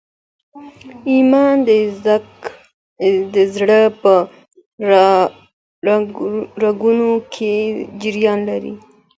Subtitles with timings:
[1.11, 1.55] ایمان
[3.33, 4.13] د زړه په
[6.63, 7.53] رګونو کي
[8.01, 8.73] جریان لري.